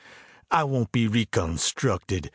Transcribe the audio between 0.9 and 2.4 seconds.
be re constructed!